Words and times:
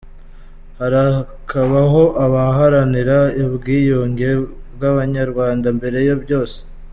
Harakabaho 0.79 2.03
abaharanira 2.25 3.17
ubwiyunge 3.45 4.29
bw’Abanyarwanda 4.73 5.67
mbere 5.77 5.99
ya 6.07 6.15
byose. 6.23 6.57